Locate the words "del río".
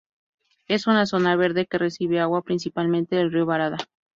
3.15-3.45